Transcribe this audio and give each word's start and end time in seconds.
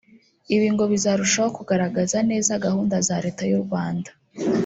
ibi 0.55 0.67
ngo 0.73 0.83
bizarushaho 0.91 1.49
kugaragaza 1.57 2.17
neza 2.29 2.61
gahunda 2.65 2.95
za 3.07 3.15
Leta 3.23 3.43
y’u 3.51 3.61
Rwanda 3.65 4.09